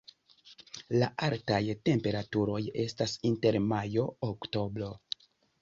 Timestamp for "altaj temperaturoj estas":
1.27-3.15